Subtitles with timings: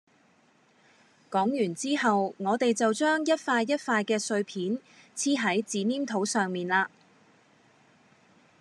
[1.29, 4.79] 講完之後我哋就將一塊一塊嘅碎片
[5.15, 6.87] 黐喺紙黏土上面嘞